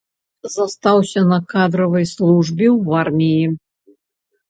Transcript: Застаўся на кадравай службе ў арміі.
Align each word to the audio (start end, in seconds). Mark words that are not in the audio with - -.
Застаўся 0.53 1.19
на 1.33 1.39
кадравай 1.53 2.05
службе 2.15 2.67
ў 2.73 3.07
арміі. 3.07 3.45